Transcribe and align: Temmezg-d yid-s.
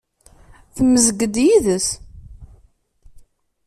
Temmezg-d 0.75 1.35
yid-s. 1.45 1.87